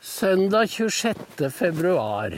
[0.00, 1.50] Søndag 26.
[1.52, 2.32] februar.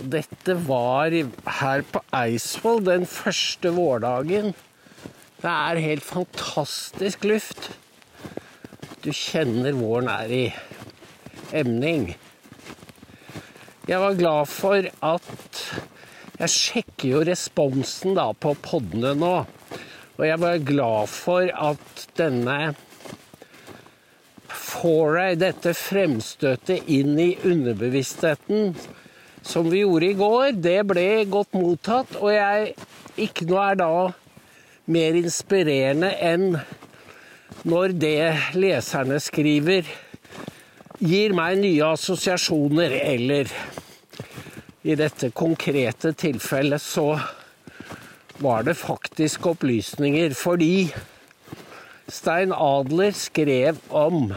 [0.00, 4.54] Dette var her på Eidsvoll den første vårdagen.
[5.44, 7.68] Det er helt fantastisk luft.
[9.04, 10.42] Du kjenner våren er i
[11.52, 12.14] emning.
[13.84, 15.64] Jeg var glad for at
[16.40, 19.34] Jeg sjekker jo responsen da på podene nå.
[20.16, 22.72] Og jeg var glad for at denne
[24.80, 28.74] foray, dette fremstøtet inn i underbevisstheten
[29.42, 32.16] som vi gjorde i går, det ble godt mottatt.
[32.20, 32.74] Og jeg
[33.20, 33.90] ikke noe er da
[34.90, 36.54] mer inspirerende enn
[37.68, 39.84] når det leserne skriver,
[41.00, 43.52] gir meg nye assosiasjoner, eller
[44.84, 47.12] i dette konkrete tilfellet så
[48.40, 50.88] var det faktisk opplysninger, fordi
[52.10, 54.32] Stein Adler skrev om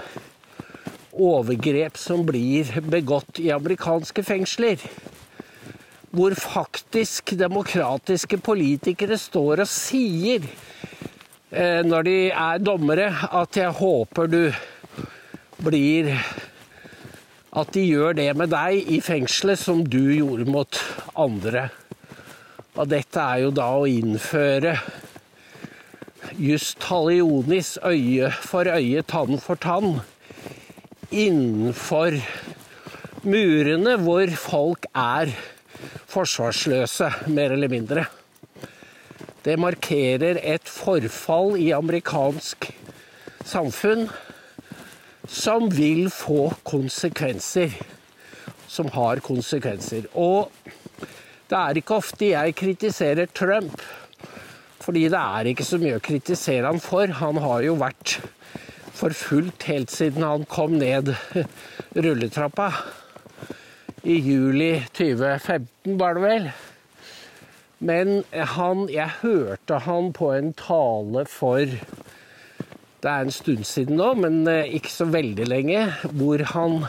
[1.24, 4.82] overgrep som blir begått i amerikanske fengsler.
[6.14, 10.46] Hvor faktisk demokratiske politikere står og sier
[11.50, 14.42] eh, når de er dommere, at jeg håper du
[15.64, 16.12] blir
[17.54, 20.80] At de gjør det med deg i fengselet som du gjorde mot
[21.14, 21.68] andre.
[22.74, 24.74] Og dette er jo da å innføre
[26.42, 30.02] just talionis, øye for øye, tann for tann,
[31.14, 32.18] innenfor
[33.24, 35.32] murene hvor folk er
[36.10, 38.06] forsvarsløse, mer eller mindre.
[39.44, 42.70] Det markerer et forfall i amerikansk
[43.44, 44.08] samfunn
[45.28, 47.74] som vil få konsekvenser.
[48.68, 50.08] Som har konsekvenser.
[50.18, 50.50] Og
[51.50, 53.76] det er ikke ofte jeg kritiserer Trump.
[54.84, 57.12] Fordi det er ikke så mye å kritisere han for.
[57.22, 58.18] Han har jo vært
[58.94, 61.14] forfulgt helt siden han kom ned
[62.06, 62.70] rulletrappa.
[64.04, 66.50] I juli 2015, var det vel.
[67.84, 71.60] Men han Jeg hørte han på en tale for
[73.04, 75.82] Det er en stund siden nå, men ikke så veldig lenge.
[76.12, 76.86] Hvor han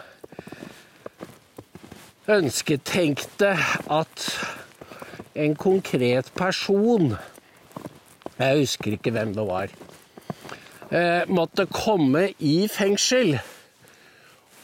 [2.31, 3.57] ønsketenkte
[3.91, 4.29] at
[5.35, 7.17] en konkret person
[8.39, 9.75] jeg husker ikke hvem det var.
[10.95, 13.35] Eh, måtte komme i fengsel.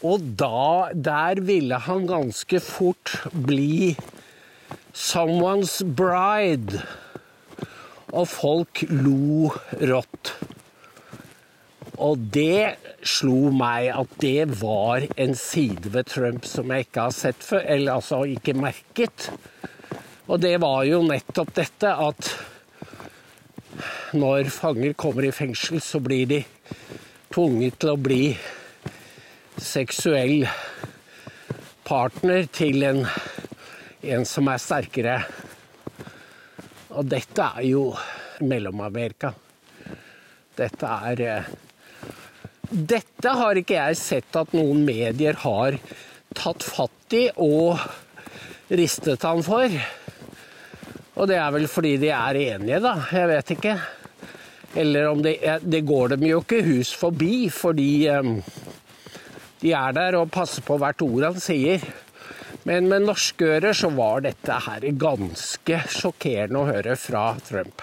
[0.06, 3.96] Og da Der ville han ganske fort bli
[4.94, 6.84] someone's bride.
[8.12, 10.32] Og folk lo rått.
[11.98, 17.16] Og det slo meg at det var en side ved Trump som jeg ikke har
[17.16, 19.32] sett før, eller altså ikke merket.
[20.30, 22.32] Og det var jo nettopp dette at
[24.16, 26.40] når fanger kommer i fengsel, så blir de
[27.30, 28.24] tvunget til å bli
[29.60, 30.48] seksuell
[31.86, 33.04] partner til en,
[34.02, 35.16] en som er sterkere.
[36.96, 37.84] Og dette er jo
[38.40, 39.30] Mellom-Amerika.
[40.56, 41.50] Dette er eh,
[42.70, 45.78] Dette har ikke jeg sett at noen medier har
[46.38, 47.78] tatt fatt i og
[48.70, 49.74] ristet han for.
[51.18, 52.94] Og det er vel fordi de er enige, da.
[53.10, 53.74] Jeg vet ikke.
[54.74, 58.36] Eller om det, det går dem jo ikke hus forbi, fordi um,
[59.60, 61.82] de er der og passer på hvert ord han sier.
[62.68, 67.82] Men med norske ører så var dette her ganske sjokkerende å høre fra Trump.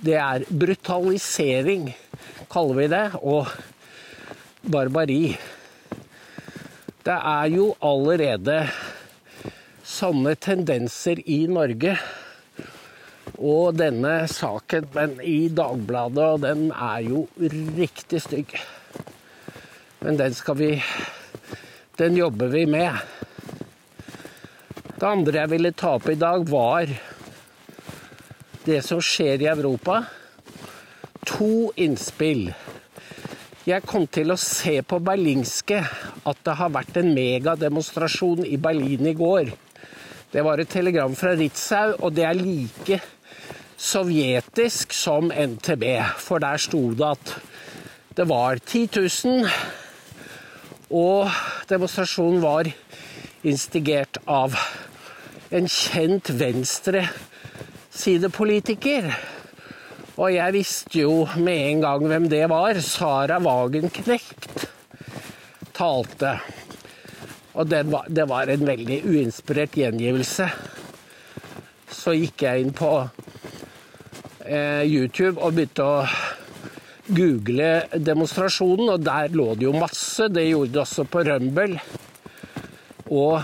[0.00, 1.90] Det er brutalisering,
[2.52, 3.50] kaller vi det, og
[4.70, 5.24] barbari.
[7.04, 8.62] Det er jo allerede
[9.84, 11.96] sånne tendenser i Norge.
[13.40, 18.52] Og denne saken men i Dagbladet, den er jo riktig stygg.
[20.04, 20.74] Men den skal vi
[21.96, 22.96] Den jobber vi med.
[24.96, 26.88] Det andre jeg ville ta opp i dag, var
[28.64, 29.98] det som skjer i Europa.
[31.28, 32.48] To innspill.
[33.68, 35.82] Jeg kom til å se på Berlingske
[36.24, 39.52] at det har vært en megademonstrasjon i Berlin i går.
[40.32, 43.00] Det var et telegram fra Ritzau, og det er like
[43.80, 45.84] sovjetisk som NTB.
[46.20, 47.36] For der sto det at
[48.18, 48.88] det var 10
[49.24, 49.48] 000,
[50.90, 51.30] og
[51.70, 52.66] demonstrasjonen var
[53.46, 54.54] instigert av
[55.54, 59.14] en kjent venstresidepolitiker.
[60.20, 62.80] Og jeg visste jo med en gang hvem det var.
[62.84, 64.66] Sara Wagenknecht
[65.72, 66.40] talte.
[67.54, 70.50] Og det var, det var en veldig uinspirert gjengivelse.
[71.90, 73.08] Så gikk jeg inn på
[74.50, 76.04] YouTube og begynte å
[77.10, 80.28] google demonstrasjonen, og der lå det jo masse.
[80.30, 81.76] Det gjorde det også på Rømbel.
[83.10, 83.40] Og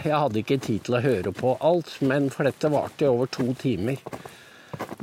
[0.00, 3.30] jeg hadde ikke tid til å høre på alt, men for dette varte i over
[3.30, 4.00] to timer.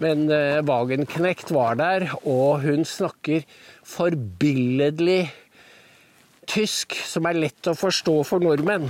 [0.01, 3.45] Men eh, Wagenknecht var der, og hun snakker
[3.86, 5.27] forbilledlig
[6.50, 8.89] tysk, som er lett å forstå for nordmenn.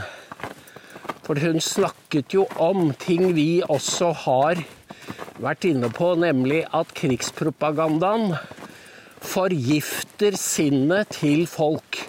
[1.27, 4.63] For hun snakket jo om ting vi også har
[5.41, 8.33] vært inne på, nemlig at krigspropagandaen
[9.23, 12.01] forgifter sinnet til folk.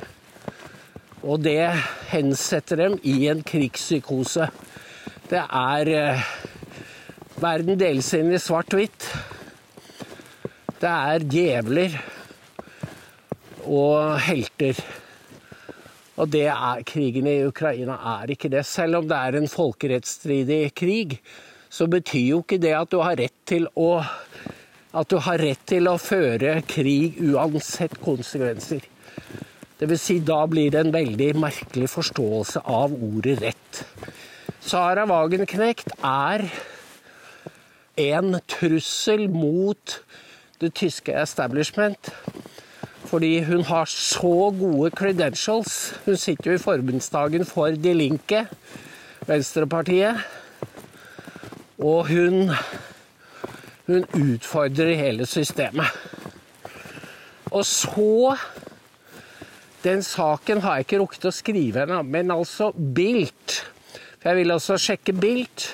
[1.25, 1.73] Og det
[2.13, 4.49] hensetter dem i en krigspsykose.
[5.29, 6.29] Det er eh,
[7.39, 9.05] Verden deles inn i svart-hvitt.
[10.83, 11.93] Det er djevler
[13.63, 14.81] og helter.
[16.19, 18.65] Og det er krigen i Ukraina er ikke det.
[18.67, 21.15] Selv om det er en folkerettsstridig krig,
[21.79, 23.93] så betyr jo ikke det at du har rett til å
[24.99, 28.81] at du har rett til å føre krig uansett konsekvenser.
[29.79, 30.01] Dvs.
[30.03, 33.83] Si, da blir det en veldig merkelig forståelse av ordet rett.
[34.65, 36.49] Sara Wagenknecht er
[38.01, 40.01] en trussel mot
[40.59, 42.11] det tyske establishment.
[43.09, 45.95] Fordi hun har så gode credentials.
[46.09, 48.47] Hun sitter jo i forbundsdagen for De Linke,
[49.29, 50.27] Venstrepartiet.
[51.79, 52.51] Og hun,
[53.87, 55.87] hun utfordrer hele systemet.
[57.55, 58.37] Og så
[59.85, 63.61] Den saken har jeg ikke rukket å skrive ennå, men altså Bilt.
[64.19, 65.69] For jeg vil også sjekke Bilt.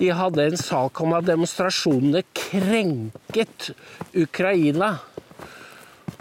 [0.00, 3.70] De hadde en sak om at demonstrasjonene krenket
[4.16, 4.94] Ukraina.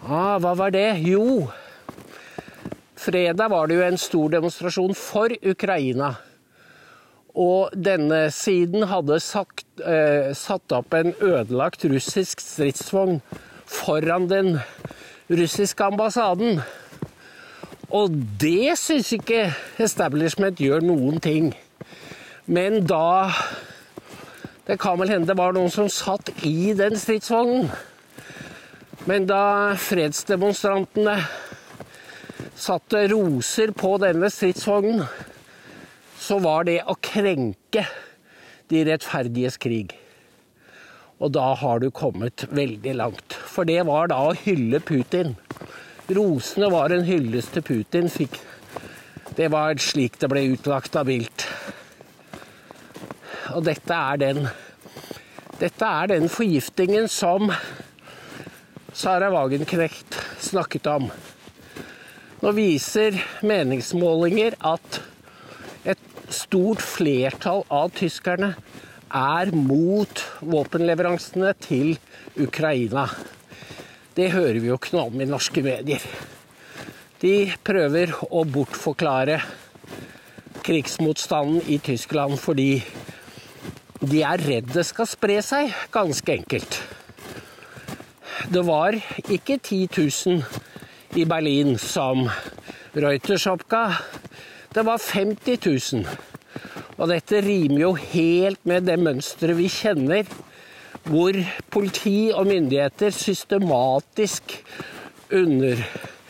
[0.03, 0.99] Ah, hva var det?
[1.07, 1.47] Jo,
[2.99, 6.11] fredag var det jo en stor demonstrasjon for Ukraina.
[7.35, 13.19] Og denne siden hadde sagt, eh, satt opp en ødelagt russisk stridsvogn
[13.65, 14.59] foran den
[15.29, 16.61] russiske ambassaden.
[17.89, 19.49] Og det syns ikke
[19.79, 21.53] establishment gjør noen ting.
[22.45, 23.31] Men da
[24.65, 27.67] Det kan vel hende det var noen som satt i den stridsvognen.
[29.05, 31.19] Men da fredsdemonstrantene
[32.57, 35.03] satte roser på denne stridsvognen,
[36.25, 37.85] så var det å krenke
[38.71, 39.93] de rettferdiges krig.
[41.21, 43.35] Og da har du kommet veldig langt.
[43.35, 45.35] For det var da å hylle Putin.
[46.11, 48.09] Rosene var en hyllest til Putin.
[48.11, 48.39] Fikk.
[49.37, 51.45] Det var slik det ble utlagt av Bildt.
[53.55, 54.47] Og dette er den
[55.55, 57.47] Dette er den forgiftingen som
[58.91, 61.05] Sara Wagenknecht snakket om.
[62.41, 64.99] Nå viser meningsmålinger at
[66.55, 68.53] stort flertall av tyskerne
[69.11, 71.97] er mot våpenleveransene til
[72.39, 73.09] Ukraina.
[74.15, 75.99] Det hører vi jo ikke noe om i norske medier.
[77.19, 79.41] De prøver å bortforklare
[80.63, 82.77] krigsmotstanden i Tyskland fordi
[83.99, 86.77] de er redd det skal spre seg, ganske enkelt.
[88.47, 92.29] Det var ikke 10 000 i Berlin som
[92.95, 93.89] Reuters oppga.
[94.71, 95.59] Det var 50
[95.99, 96.07] 000.
[96.95, 100.23] Og dette rimer jo helt med det mønsteret vi kjenner,
[101.05, 101.35] hvor
[101.73, 104.63] politi og myndigheter systematisk
[105.35, 106.23] underskatter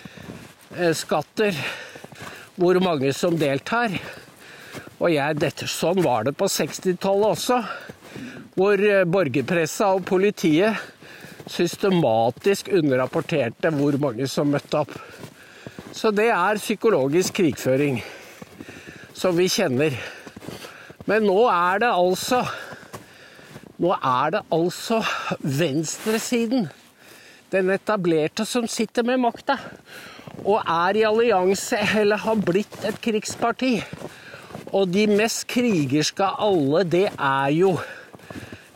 [2.56, 3.92] hvor mange som deltar.
[4.98, 7.62] Og jeg, dette, sånn var det på 60-tallet også,
[8.56, 8.78] hvor
[9.12, 10.76] borgerpressa og politiet
[11.52, 14.94] systematisk underrapporterte hvor mange som møtte opp.
[15.96, 18.02] Så det er psykologisk krigføring
[19.16, 19.94] som vi kjenner.
[21.06, 22.42] Men nå er det altså
[23.76, 25.02] Nå er det altså
[25.44, 26.70] venstresiden,
[27.52, 29.58] den etablerte, som sitter med makta.
[30.48, 33.74] Og er i allianse eller har blitt et krigsparti.
[34.72, 37.74] Og de mest krigerske av alle, det er jo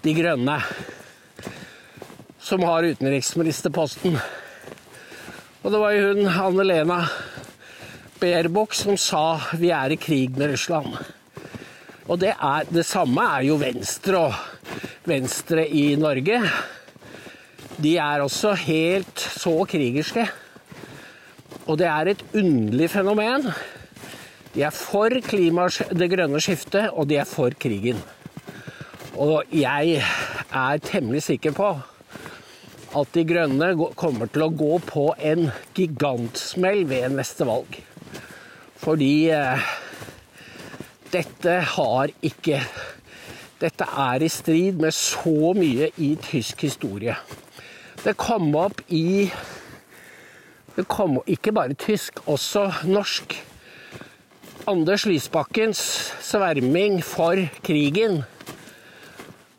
[0.03, 0.57] De grønne.
[2.39, 4.19] Som har utenriksministerposten.
[5.63, 6.99] Og det var jo hun Anne-Lena
[8.19, 11.18] Baerbock som sa vi er i krig med Russland.
[12.09, 14.37] Og det, er, det samme er jo Venstre og
[15.09, 16.39] Venstre i Norge.
[17.77, 20.25] De er også helt så krigerske.
[21.69, 23.45] Og det er et underlig fenomen.
[24.55, 28.01] De er for det grønne skiftet, og de er for krigen.
[29.13, 31.69] Og jeg er temmelig sikker på
[32.97, 37.75] at De grønne kommer til å gå på en gigantsmell ved neste valg.
[38.81, 39.69] Fordi eh,
[41.13, 42.61] dette har ikke
[43.59, 47.17] Dette er i strid med så mye i tysk historie.
[47.99, 49.27] Det kom opp i
[50.77, 53.35] Det kom ikke bare tysk, også norsk.
[54.69, 55.81] Anders Lysbakkens
[56.23, 58.21] sverming for krigen,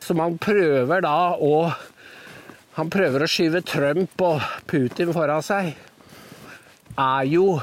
[0.01, 1.73] som han prøver da å
[2.79, 4.41] Han prøver å skyve Trump og
[4.71, 5.75] Putin foran seg,
[6.97, 7.59] er jo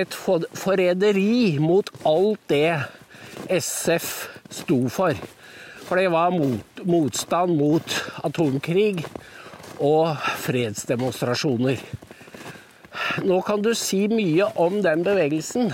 [0.00, 5.14] et forræderi mot alt det SF sto for.
[5.86, 9.04] For det var mot, motstand mot atomkrig
[9.80, 11.80] og fredsdemonstrasjoner.
[13.24, 15.72] Nå kan du si mye om den bevegelsen,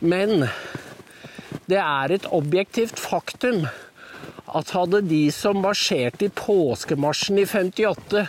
[0.00, 0.46] men
[1.68, 3.64] det er et objektivt faktum
[4.54, 8.26] at hadde de som marsjerte i påskemarsjen i 58,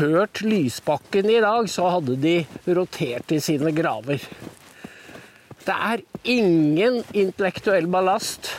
[0.00, 2.34] hørt Lysbakken i dag, så hadde de
[2.66, 4.24] rotert i sine graver.
[5.60, 8.50] Det er ingen intellektuell ballast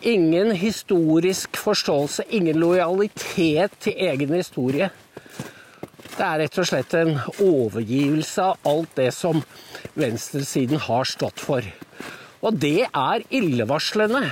[0.00, 4.86] Ingen historisk forståelse, ingen lojalitet til egen historie.
[6.14, 9.42] Det er rett og slett en overgivelse av alt det som
[10.00, 11.68] venstresiden har stått for.
[12.40, 14.30] Og det er illevarslende.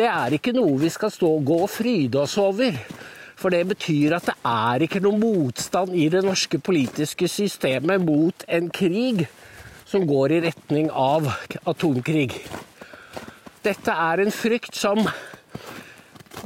[0.00, 2.76] Det er ikke noe vi skal stå og gå og fryde oss over.
[3.36, 8.46] For det betyr at det er ikke noe motstand i det norske politiske systemet mot
[8.48, 9.26] en krig
[9.90, 11.28] som går i retning av
[11.68, 12.30] atomkrig.
[13.60, 15.02] Dette er en frykt som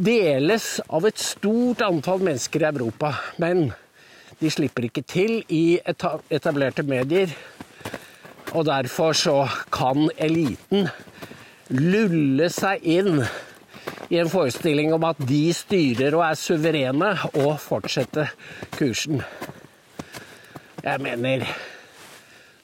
[0.02, 3.12] deles av et stort antall mennesker i Europa.
[3.38, 3.68] Men
[4.42, 7.30] de slipper ikke til i etablerte medier.
[8.50, 10.90] Og derfor så kan eliten
[11.73, 13.23] lulle seg inn
[14.12, 18.28] i en forestilling om at de styrer og er suverene, og fortsette
[18.76, 19.23] kursen.
[20.85, 21.47] Jeg mener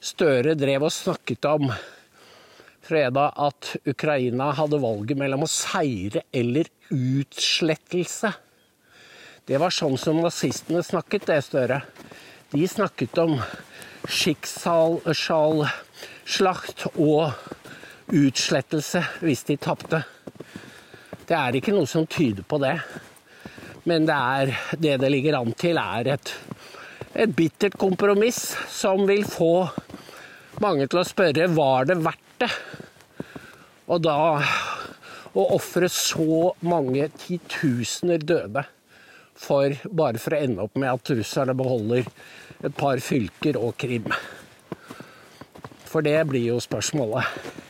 [0.01, 1.71] Støre drev og snakket om
[2.81, 8.31] fredag at Ukraina hadde valget mellom å seire eller utslettelse.
[9.45, 11.81] Det var sånn som nazistene snakket, det, Støre.
[12.49, 13.41] De snakket om
[14.09, 17.33] skikkssalslakt og
[18.11, 20.03] utslettelse hvis de tapte.
[21.27, 22.75] Det er ikke noe som tyder på det.
[23.87, 26.33] Men det er det det ligger an til, er et,
[27.15, 29.53] et bittert kompromiss som vil få
[30.61, 32.51] mange til å spørre var det verdt det.
[33.91, 34.19] Og da
[35.31, 38.65] å ofre så mange titusener døde
[39.41, 42.05] for bare for å ende opp med at russerne beholder
[42.61, 44.11] et par fylker og Krim.
[45.87, 47.60] For det blir jo spørsmålet.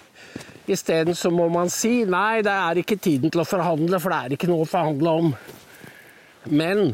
[0.69, 4.19] Isteden så må man si nei, det er ikke tiden til å forhandle, for det
[4.19, 5.31] er ikke noe å forhandle om.
[6.49, 6.93] Men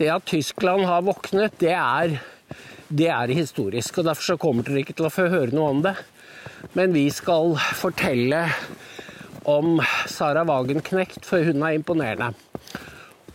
[0.00, 2.16] det at Tyskland har våknet, det er,
[2.88, 4.00] det er historisk.
[4.00, 5.96] Og derfor så kommer dere ikke til å få høre noe om det.
[6.76, 8.46] Men vi skal fortelle
[9.48, 12.32] om Sara Wagenknecht, for hun er imponerende.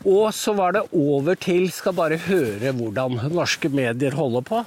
[0.06, 4.62] Og så var det over til Skal bare høre hvordan norske medier holder på.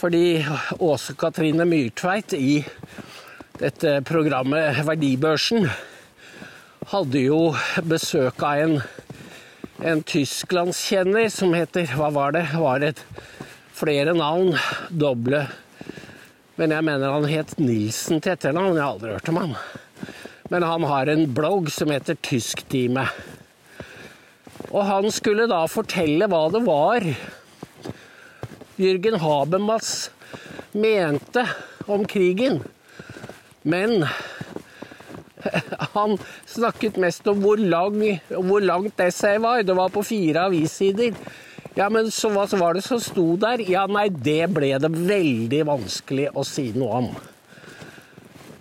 [0.00, 0.44] Fordi
[0.80, 2.64] Åse Katrine Myrtveit i
[3.60, 5.68] dette programmet Verdibørsen
[6.90, 7.40] hadde jo
[7.88, 8.78] besøk av en,
[9.82, 12.46] en tysklandskjenner som heter Hva var det?
[12.54, 12.94] Var det
[13.74, 14.56] flere navn?
[14.90, 15.46] Doble
[16.60, 18.76] men jeg mener han het Nilsen til etternavn.
[18.76, 19.54] Jeg har aldri hørt om han.
[20.52, 23.08] Men han har en blogg som heter Tysktime.
[24.70, 27.06] Og han skulle da fortelle hva det var
[28.78, 29.90] Jürgen Habermas
[30.74, 31.44] mente
[31.90, 32.62] om krigen.
[33.64, 34.04] Men
[35.94, 39.64] han snakket mest om hvor, lang, hvor langt essayet var.
[39.64, 41.16] Det var på fire avissider.
[41.74, 43.64] Ja, men så hva så var det som sto der?
[43.66, 47.08] Ja, nei, det ble det veldig vanskelig å si noe om.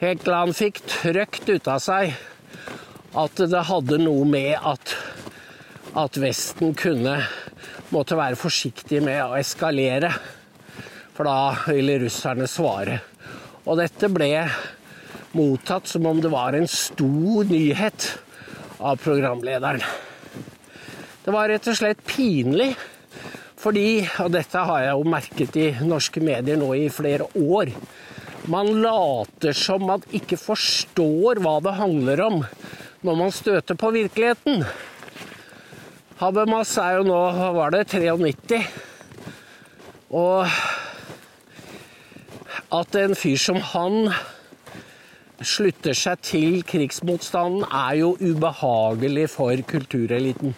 [0.01, 2.15] Helt til han fikk trøkt ut av seg
[3.13, 4.95] at det hadde noe med at,
[5.99, 7.19] at Vesten kunne
[7.93, 10.09] måtte være forsiktig med å eskalere.
[11.13, 12.97] For da ville russerne svare.
[13.69, 14.31] Og dette ble
[15.37, 18.07] mottatt som om det var en stor nyhet
[18.77, 19.83] av programlederen.
[21.23, 22.73] Det var rett og slett pinlig
[23.63, 27.71] fordi, og dette har jeg jo merket i norske medier nå i flere år,
[28.51, 32.41] man later som man ikke forstår hva det handler om
[33.07, 34.65] når man støter på virkeligheten.
[36.19, 38.59] Habermas er jo nå, hva var det, 93.
[40.11, 40.43] Og
[42.73, 44.11] at en fyr som han
[45.47, 50.55] slutter seg til krigsmotstanden, er jo ubehagelig for kultureliten.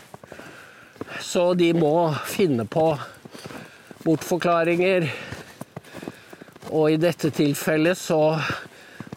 [1.22, 2.92] Så de må finne på
[4.06, 5.08] bortforklaringer.
[6.72, 8.38] Og i dette tilfellet så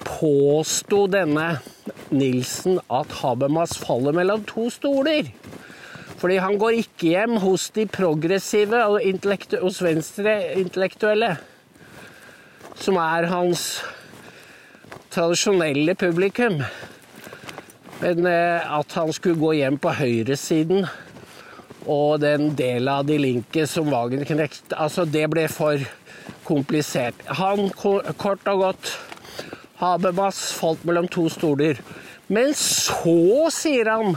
[0.05, 1.59] påsto denne
[2.15, 5.29] Nilsen at Habermas faller mellom to stoler.
[6.19, 9.05] Fordi han går ikke hjem hos de progressive og
[9.63, 11.37] hos venstreintellektuelle,
[12.79, 13.69] som er hans
[15.13, 16.63] tradisjonelle publikum.
[17.99, 20.87] Men eh, at han skulle gå hjem på høyresiden
[21.89, 25.81] og den delen av De Linke som Wagenknecht Altså, det ble for
[26.49, 27.17] komplisert.
[27.41, 28.93] Han, kort og godt
[29.79, 31.79] Habermas falt mellom to stoler.
[32.29, 34.17] Men så, sier han,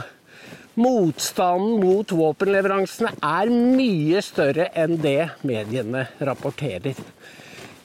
[0.74, 6.98] motstanden mot våpenleveransene er mye større enn det mediene rapporterer.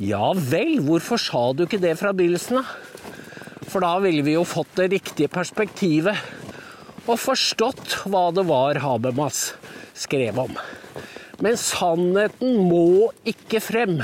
[0.01, 2.73] Ja vel, hvorfor sa du ikke det fra begynnelsen av?
[3.67, 6.15] For da ville vi jo fått det riktige perspektivet
[7.07, 9.51] og forstått hva det var Habermas
[9.97, 10.55] skrev om.
[11.43, 13.99] Men sannheten må ikke frem.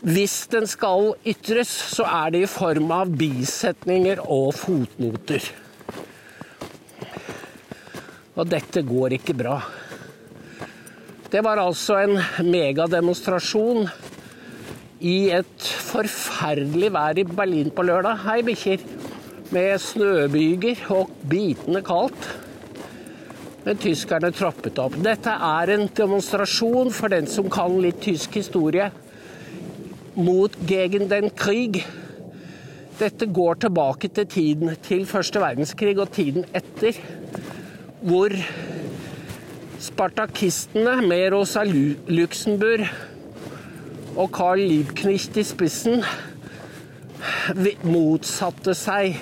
[0.00, 5.44] Hvis den skal ytres, så er det i form av bisetninger og fotnoter.
[8.40, 9.58] Og dette går ikke bra.
[11.30, 12.16] Det var altså en
[12.48, 13.84] megademonstrasjon
[15.00, 18.20] i et forferdelig vær i Berlin på lørdag.
[18.26, 18.84] Hei, bikkjer.
[19.50, 22.28] Med snøbyger og bitende kaldt.
[23.64, 24.96] Men tyskerne trappet opp.
[25.04, 28.90] Dette er en demonstrasjon for den som kan litt tysk historie
[30.16, 31.82] mot gegen den krig.
[33.00, 36.96] Dette går tilbake til tiden til første verdenskrig og tiden etter,
[38.04, 38.34] hvor
[39.80, 42.84] spartakistene med Rosa Luxemburg
[44.16, 46.02] og Carl Liebknecht i spissen
[47.86, 49.18] motsatte seg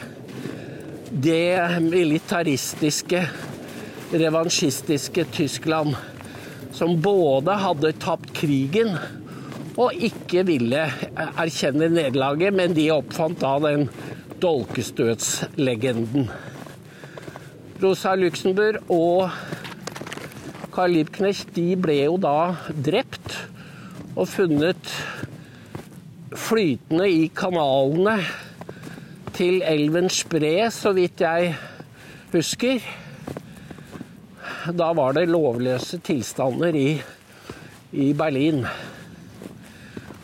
[1.11, 3.23] det militaristiske,
[4.13, 5.97] revansjistiske Tyskland,
[6.77, 8.95] som både hadde tapt krigen
[9.79, 10.85] og ikke ville
[11.17, 13.87] erkjenne nederlaget, men de oppfant da den
[14.43, 16.29] dolkestøtslegenden.
[17.79, 19.31] Rosa Luxemburg og
[20.75, 23.08] Karl Liebknecht de ble jo da drept
[24.19, 24.95] og funnet
[26.35, 28.17] flytende i kanalene
[29.37, 31.53] til elven Spre, så vidt jeg
[32.33, 32.83] husker.
[34.75, 36.89] Da var det lovløse tilstander i,
[37.95, 38.65] i Berlin.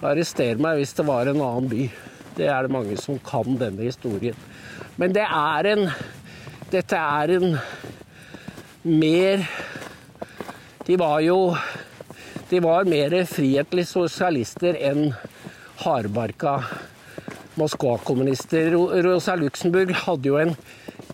[0.05, 1.87] Arrester meg hvis det var en annen by.
[2.35, 4.37] Det er det mange som kan denne historien.
[4.99, 5.89] Men det er en
[6.73, 7.53] Dette er en
[8.83, 9.45] mer
[10.87, 11.37] De var jo
[12.51, 15.15] De var mer frihetlige sosialister enn
[15.81, 16.59] hardbarka
[17.57, 18.75] Moskva-kommunister.
[19.07, 20.53] Rosa Luxemburg hadde jo en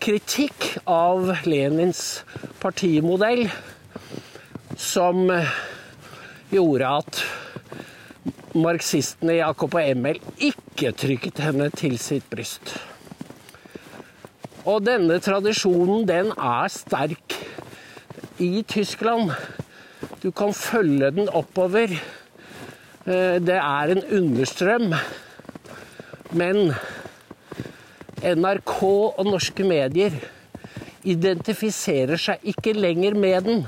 [0.03, 2.23] kritikk av Lenins
[2.59, 3.45] partimodell
[4.75, 5.29] som
[6.51, 7.23] gjorde at
[8.57, 12.75] marxistene Jakob og Emil ikke trykket henne til sitt bryst.
[14.67, 17.39] Og denne tradisjonen, den er sterk
[18.41, 19.31] i Tyskland.
[20.19, 21.95] Du kan følge den oppover.
[23.05, 24.91] Eh, det er en understrøm.
[26.31, 26.73] Men
[28.21, 30.19] NRK og norske medier
[31.01, 33.65] identifiserer seg ikke lenger med den.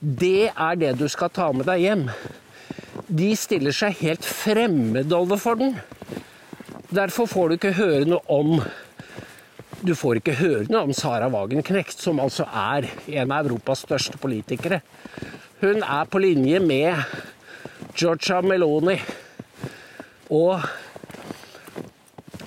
[0.00, 2.08] Det er det du skal ta med deg hjem
[3.06, 5.76] de stiller seg helt fremmed overfor den.
[6.90, 8.60] Derfor får du ikke høre noe om
[9.86, 12.88] Du får ikke høre noe om Sara Wagenknecht, som altså er
[13.20, 14.80] en av Europas største politikere.
[15.56, 16.98] Hun er på linje med
[17.96, 18.98] Georgia Meloni.
[20.28, 20.60] Og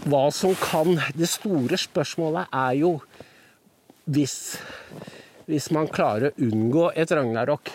[0.05, 2.91] hva som kan Det store spørsmålet er jo
[4.05, 4.35] hvis,
[5.49, 7.71] hvis man klarer å unngå et ragnarok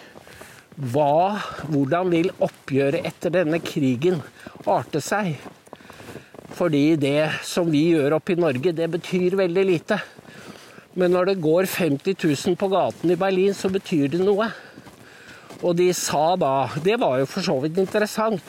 [0.74, 1.38] hva,
[1.70, 4.20] hvordan vil oppgjøret etter denne krigen
[4.70, 5.32] arte seg?
[6.54, 9.98] Fordi det som vi gjør oppe i Norge, det betyr veldig lite.
[10.94, 14.50] Men når det går 50 000 på gaten i Berlin, så betyr det noe.
[15.64, 18.44] Og de sa da, det var jo for så vidt interessant,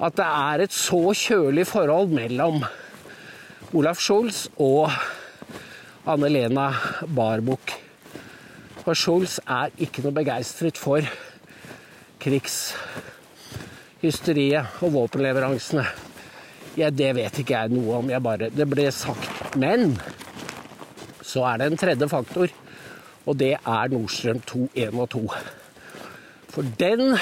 [0.00, 2.64] at det er et så kjølig forhold mellom
[3.76, 4.88] Olaf Scholz og
[6.08, 6.72] Anne-Lena
[7.04, 7.74] Barbuch.
[8.80, 11.00] For Scholz er ikke noe begeistret for
[12.24, 15.84] krigshysteriet og våpenleveransene.
[16.80, 18.10] Ja, det vet ikke jeg noe om.
[18.10, 19.56] Jeg bare, det ble sagt.
[19.60, 19.80] Men
[21.20, 22.48] så er det en tredje faktor,
[23.28, 25.24] og det er Nordstrøm 2, 1 og 2.
[26.54, 27.16] For den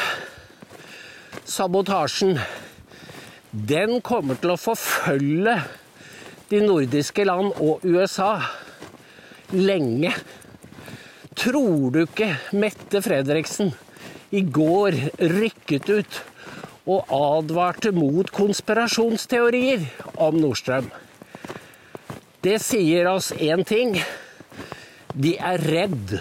[1.49, 2.37] sabotasjen,
[3.53, 5.55] den kommer til å forfølge
[6.51, 8.35] de nordiske land og USA
[9.57, 10.12] lenge.
[11.33, 12.29] Tror du ikke
[12.61, 13.73] Mette Fredriksen
[14.37, 14.99] i går
[15.33, 16.21] rykket ut
[16.92, 19.88] og advarte mot konspirasjonsteorier
[20.21, 20.92] om Nordstrøm?
[22.45, 23.97] Det sier oss én ting.
[25.16, 26.18] De er redd.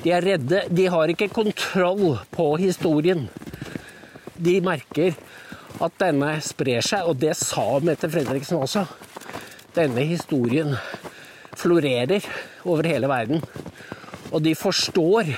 [0.00, 0.62] De er redde.
[0.72, 3.26] De har ikke kontroll på historien.
[4.40, 5.16] De merker
[5.80, 8.86] at denne sprer seg, og det sa Mette Fredriksen også.
[9.76, 10.74] Denne historien
[11.56, 12.24] florerer
[12.64, 13.44] over hele verden.
[14.30, 15.34] Og de forstår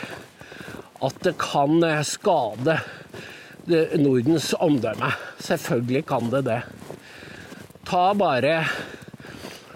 [1.03, 2.79] at det kan skade
[3.99, 5.13] Nordens omdømme.
[5.43, 6.61] Selvfølgelig kan det det.
[7.87, 8.63] Ta bare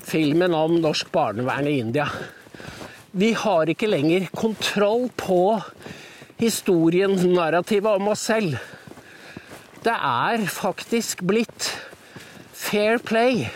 [0.07, 2.07] filmen om norsk barnevern i India.
[3.16, 5.57] Vi har ikke lenger kontroll på
[6.37, 8.59] historien, narrativet om oss selv.
[9.81, 11.70] Det er faktisk blitt
[12.52, 13.46] fair play.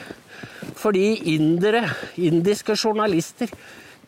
[0.80, 1.82] Fordi indere,
[2.16, 3.52] indiske journalister,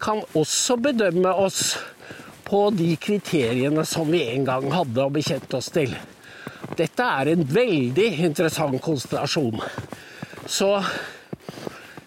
[0.00, 1.76] kan også bedømme oss
[2.48, 5.92] på de kriteriene som vi en gang hadde og bekjente oss til.
[6.80, 9.60] Dette er en veldig interessant konstellasjon.
[10.48, 10.78] Så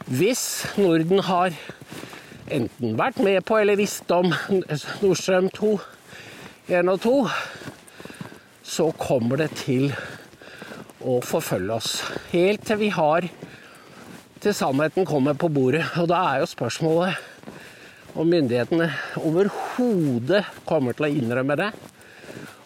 [0.09, 1.53] hvis Norden har
[2.51, 4.29] enten vært med på eller visste om
[5.01, 5.71] Nordstrøm 2,
[6.69, 7.15] 1 og 2,
[8.65, 9.91] så kommer det til
[11.05, 11.99] å forfølge oss.
[12.31, 13.27] Helt til vi har
[14.41, 15.85] til sannheten kommer på bordet.
[16.01, 21.71] Og da er jo spørsmålet om myndighetene overhodet kommer til å innrømme det.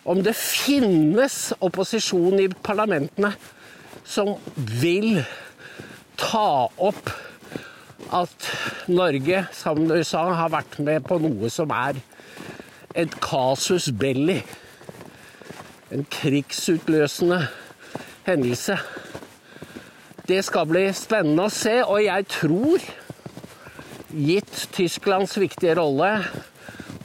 [0.09, 3.31] Om det finnes opposisjon i parlamentene
[4.07, 5.21] som vil
[6.19, 7.11] ta opp
[8.11, 8.49] at
[8.87, 11.99] Norge, sammen med USA, har vært med på noe som er
[12.97, 14.39] et casus belli.
[15.93, 17.43] En krigsutløsende
[18.25, 18.77] hendelse.
[20.29, 22.87] Det skal bli spennende å se, og jeg tror,
[24.09, 26.11] gitt Tysklands viktige rolle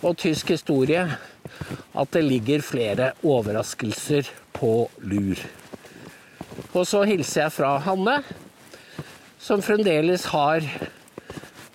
[0.04, 1.04] og tysk historie,
[1.94, 4.72] at det ligger flere overraskelser på
[5.04, 5.40] lur.
[6.74, 8.18] Og så hilser jeg fra Hanne
[9.44, 10.64] som fremdeles har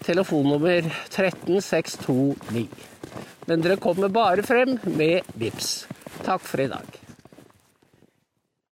[0.09, 2.67] telefonnummer 13629.
[3.45, 5.85] Men dere kommer bare frem med VIPS.
[6.25, 6.88] Takk for i dag.